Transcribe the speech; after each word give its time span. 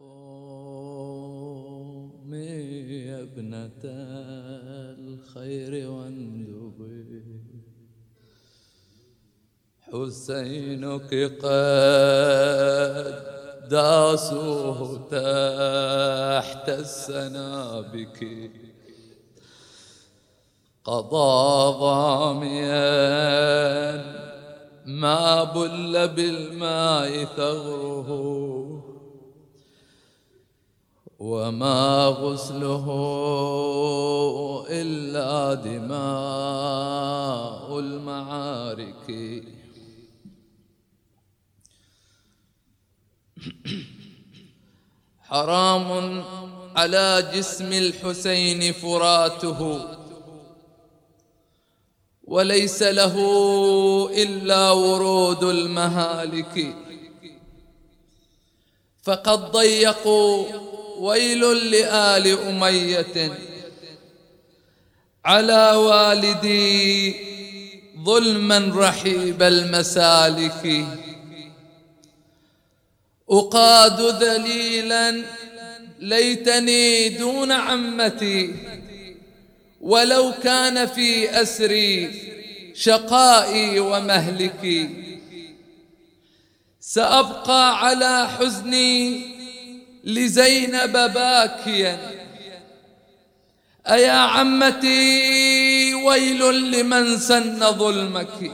قومي 0.00 1.48
يا 3.06 3.22
ابنة 3.22 3.82
الخير 4.98 5.90
واندبي 5.90 7.22
حسينك 9.80 11.10
قد 11.42 13.28
داسوه 13.70 14.80
تحت 14.96 16.66
السنابك. 16.68 18.20
قضى 20.84 21.78
ضاميا 21.78 22.88
ما 24.86 25.44
بل 25.44 26.08
بالماء 26.08 27.24
ثغره. 27.24 28.67
وما 31.18 32.06
غسله 32.06 32.86
إلا 34.70 35.54
دماء 35.54 35.98
المعارك. 37.78 39.42
حرام 45.20 46.22
على 46.76 47.30
جسم 47.34 47.72
الحسين 47.72 48.72
فراته. 48.72 49.80
وليس 52.24 52.82
له 52.82 53.14
إلا 54.22 54.70
ورود 54.70 55.44
المهالك. 55.44 56.76
فقد 59.02 59.52
ضيقوا 59.52 60.67
ويل 60.98 61.70
لآل 61.70 62.38
أمية. 62.48 63.38
على 65.24 65.72
والدي 65.72 67.14
ظلما 68.04 68.72
رحيب 68.74 69.42
المسالك. 69.42 70.86
أقاد 73.30 74.00
ذليلا 74.22 75.24
ليتني 75.98 77.08
دون 77.08 77.52
عمتي. 77.52 78.54
ولو 79.80 80.32
كان 80.42 80.86
في 80.86 81.42
أسري 81.42 82.22
شقائي 82.74 83.80
ومهلكي. 83.80 84.88
سأبقى 86.80 87.86
على 87.86 88.28
حزني 88.28 89.37
لزينب 90.08 90.92
باكيا. 90.92 91.98
أيا 93.88 94.12
عمتي 94.12 95.94
ويل 95.94 96.70
لمن 96.70 97.18
سن 97.18 97.72
ظلمك. 97.72 98.52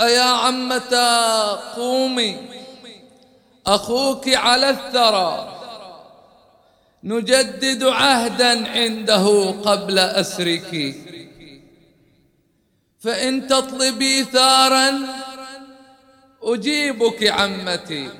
أيا 0.00 0.22
عمتا 0.22 1.50
قومي 1.54 2.36
أخوك 3.66 4.28
على 4.28 4.70
الثرى. 4.70 5.56
نجدد 7.04 7.84
عهدا 7.84 8.68
عنده 8.68 9.50
قبل 9.50 9.98
أسرك. 9.98 10.94
فإن 13.00 13.48
تطلبي 13.48 14.24
ثارا 14.24 14.90
أجيبك 16.42 17.26
عمتي. 17.26 18.19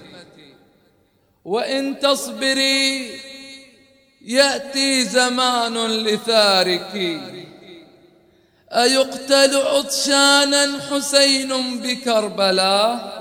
وإن 1.45 2.01
تصبري 2.01 3.21
يأتي 4.25 5.05
زمان 5.05 5.87
لثارك. 5.87 7.21
أيقتل 8.73 9.57
عطشانا 9.57 10.81
حسين 10.91 11.81
بكربلاء؟ 11.81 13.21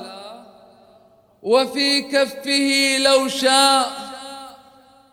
وفي 1.44 2.02
كفه 2.02 2.98
لو 2.98 3.28
شاء 3.28 3.92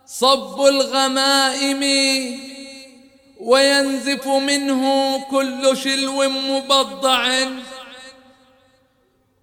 صب 0.07 0.61
الغمائم. 0.61 1.83
وينزف 3.41 4.29
منه 4.29 5.19
كل 5.31 5.77
شلو 5.77 6.29
مبضع. 6.29 7.47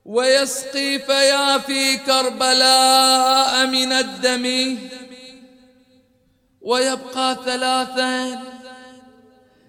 ويسقي 0.06 1.00
فيا 1.00 1.58
في 1.58 1.98
كربلاء 1.98 3.66
من 3.66 3.92
الدم. 3.92 4.78
ويبقى 6.62 7.38
ثلاثا 7.46 8.42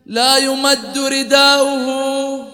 لا 0.06 0.36
يمد 0.36 0.98
رداؤه. 0.98 2.48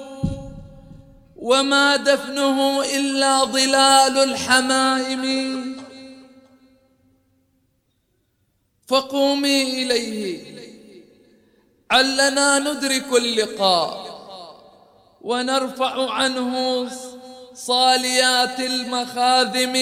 وما 1.36 1.96
دفنه 1.96 2.82
إلا 2.82 3.44
ظلال 3.44 4.18
الحمائم. 4.18 5.76
فقومي 8.88 9.62
إليه. 9.62 10.60
علنا 11.90 12.58
ندرك 12.58 13.12
اللقاء 13.12 14.10
ونرفع 15.20 16.10
عنه 16.10 16.90
صاليات 17.66 18.60
المخاذم 18.60 19.74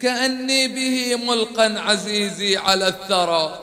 كأني 0.00 0.68
به 0.68 1.16
ملقا 1.16 1.74
عزيزي 1.78 2.56
على 2.56 2.88
الثرى. 2.88 3.58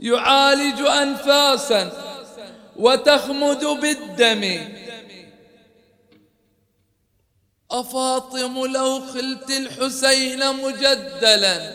يعالج 0.00 0.80
أنفاسا 0.80 1.90
وتخمد 2.76 3.64
بالدم. 3.64 4.64
أفاطم 7.70 8.66
لو 8.66 9.00
خلت 9.00 9.50
الحسين 9.50 10.56
مجدلا 10.56 11.72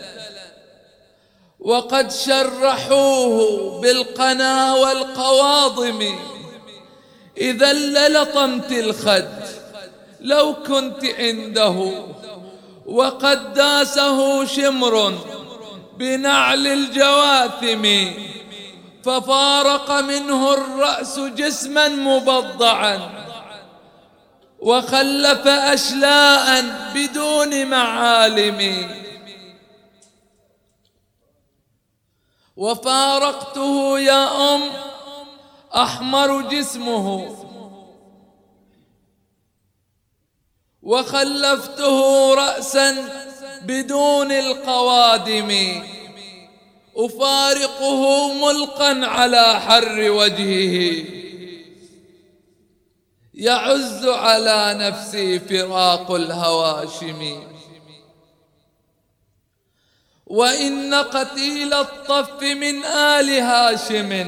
وقد 1.60 2.12
شرحوه 2.12 3.80
بالقنا 3.80 4.74
والقواضم. 4.74 6.18
إذا 7.38 7.72
للطمت 7.72 8.72
الخد. 8.72 9.57
لو 10.20 10.54
كنت 10.66 11.04
عنده. 11.04 11.92
وقد 12.86 13.54
داسه 13.54 14.44
شمر 14.44 15.18
بنعل 15.98 16.66
الجواثم 16.66 17.84
ففارق 19.04 19.90
منه 19.90 20.54
الرأس 20.54 21.18
جسما 21.18 21.88
مبضعا 21.88 23.10
وخلف 24.60 25.46
أشلاء 25.46 26.64
بدون 26.94 27.66
معالم. 27.66 28.88
وفارقته 32.56 33.98
يا 33.98 34.54
أم 34.54 34.60
أحمر 35.76 36.42
جسمه. 36.42 37.36
وخلفته 40.82 42.34
رأسا 42.34 42.96
بدون 43.62 44.32
القوادم. 44.32 45.82
أفارقه 46.96 48.32
ملقا 48.32 49.06
على 49.06 49.60
حر 49.60 50.10
وجهه. 50.10 51.04
يعز 53.34 54.06
على 54.06 54.74
نفسي 54.78 55.38
فراق 55.38 56.10
الهواشم. 56.10 57.42
وإن 60.26 60.94
قتيل 60.94 61.74
الطف 61.74 62.42
من 62.42 62.84
آل 62.84 63.30
هاشم 63.30 64.26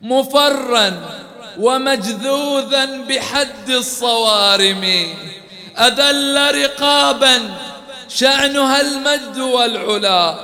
مفرا 0.00 1.21
ومجذوذا 1.58 2.84
بحد 2.84 3.70
الصوارم. 3.70 5.06
أذل 5.78 6.64
رقابا 6.64 7.54
شأنها 8.08 8.80
المجد 8.80 9.38
والعلا 9.38 10.34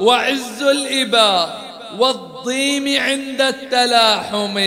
وعز 0.00 0.62
الإباء 0.62 1.60
والضيم 1.98 3.00
عند 3.00 3.40
التلاحم. 3.40 4.58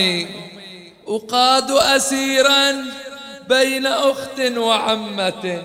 أقاد 1.08 1.70
أسيرا 1.70 2.84
بين 3.48 3.86
أخت 3.86 4.40
وعمة. 4.40 5.62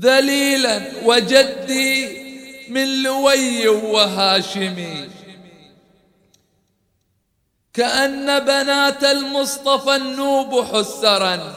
ذليلا 0.00 0.82
وجدي 1.04 2.24
من 2.68 3.02
لوي 3.02 3.68
وهاشمي 3.68 5.08
كأن 7.74 8.38
بنات 8.38 9.04
المصطفى 9.04 9.96
النوب 9.96 10.64
حسرا. 10.64 11.54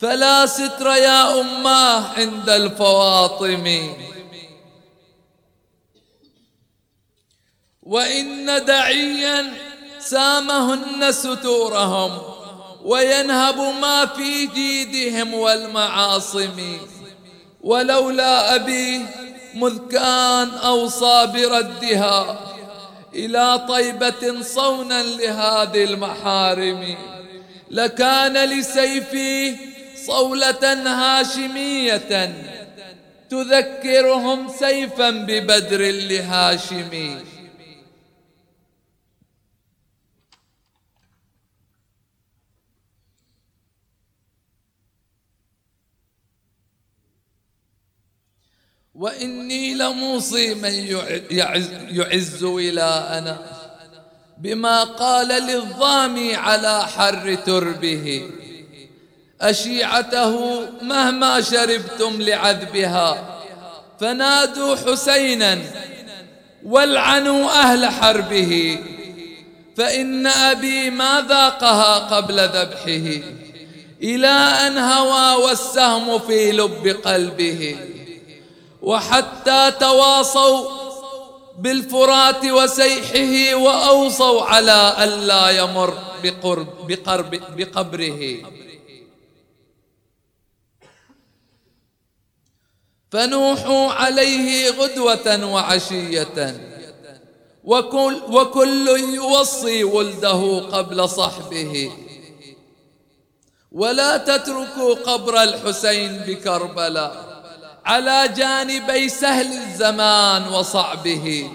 فلا 0.00 0.46
ستر 0.46 0.86
يا 0.86 1.40
أماه 1.40 2.08
عند 2.16 2.50
الفواطم. 2.50 3.94
وإن 7.82 8.64
دعيا 8.64 9.52
سامهن 9.98 11.12
ستورهم 11.12 12.22
وينهب 12.84 13.58
ما 13.58 14.06
في 14.06 14.46
جيدهم 14.46 15.34
والمعاصم. 15.34 16.78
ولولا 17.60 18.54
أبي 18.54 19.06
مذ 19.54 19.78
كان 19.88 20.50
أوصى 20.50 21.26
بردها 21.26 22.53
إلى 23.14 23.66
طيبة 23.68 24.42
صونا 24.42 25.02
لهذه 25.02 25.84
المحارم. 25.84 26.96
لكان 27.70 28.44
لسيفي 28.44 29.56
صولة 30.06 30.72
هاشمية. 30.72 32.32
تذكرهم 33.30 34.48
سيفا 34.48 35.10
ببدر 35.10 35.80
لهاشم 35.90 37.18
وإني 49.04 49.74
لموصي 49.74 50.54
من 50.54 50.74
يعز, 51.30 51.70
يعز 51.90 52.44
ولاءنا 52.44 53.38
بما 54.38 54.84
قال 54.84 55.28
للظامي 55.28 56.34
على 56.36 56.86
حر 56.86 57.34
تربه. 57.46 58.30
أشيعته 59.40 60.60
مهما 60.82 61.40
شربتم 61.40 62.22
لعذبها 62.22 63.40
فنادوا 64.00 64.76
حسينا 64.76 65.58
والعنوا 66.64 67.50
أهل 67.50 67.86
حربه. 67.86 68.78
فإن 69.76 70.26
أبي 70.26 70.90
ما 70.90 71.24
ذاقها 71.28 71.98
قبل 71.98 72.40
ذبحه 72.40 73.22
إلى 74.02 74.28
أن 74.66 74.78
هوى 74.78 75.44
والسهم 75.44 76.18
في 76.18 76.52
لب 76.52 77.00
قلبه. 77.04 77.76
وحتى 78.84 79.70
تواصوا 79.80 80.70
بالفرات 81.58 82.44
وسيحه 82.44 83.54
وأوصوا 83.56 84.42
على 84.42 84.96
ألا 85.04 85.50
يمر 85.50 85.98
بقرب 86.22 86.86
بقرب 86.86 87.30
بقبره. 87.56 88.42
فنوحوا 93.10 93.92
عليه 93.92 94.70
غدوة 94.70 95.46
وعشية. 95.52 96.60
وكل, 97.64 98.22
وكل 98.28 98.88
يوصي 99.14 99.84
ولده 99.84 100.60
قبل 100.60 101.08
صحبه. 101.08 101.92
ولا 103.72 104.16
تتركوا 104.16 104.94
قبر 104.94 105.42
الحسين 105.42 106.16
بكربلاء. 106.18 107.33
على 107.84 108.28
جانبي 108.36 109.08
سهل 109.08 109.52
الزمان 109.52 110.48
وصعبه 110.48 111.50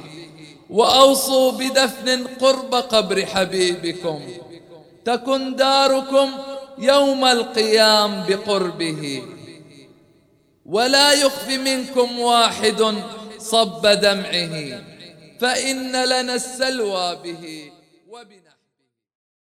وأوصوا 0.70 1.52
بدفن 1.52 2.28
قرب 2.28 2.76
قبر 2.76 3.26
حبيبكم. 3.26 4.20
تكن 5.06 5.56
داركم 5.56 6.32
يوم 6.78 7.26
القيام 7.26 8.24
بقربه. 8.28 9.24
ولا 10.66 11.14
يخفي 11.14 11.58
منكم 11.58 12.20
واحد 12.20 12.96
صب 13.40 13.88
دمعه 13.88 14.82
فإن 15.40 15.92
لنا 16.06 16.36
السلوى 16.36 17.16
به. 17.24 17.72
وبنا 18.10 18.49